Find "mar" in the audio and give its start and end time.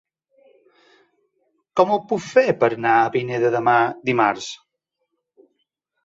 3.67-3.75